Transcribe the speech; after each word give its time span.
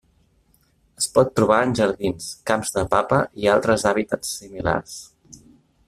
Es 1.01 1.07
pot 1.17 1.29
trobar 1.39 1.59
en 1.65 1.75
jardins, 1.81 2.31
camps 2.53 2.73
de 2.79 2.87
papa 2.95 3.21
i 3.45 3.53
altres 3.57 3.87
hàbitats 3.91 4.33
similars. 4.41 4.99